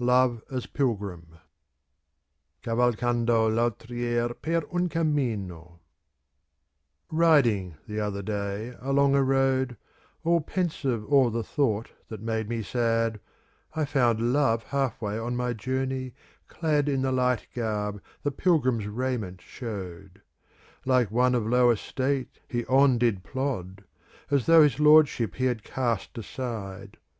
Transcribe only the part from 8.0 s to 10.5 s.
other day along a road, All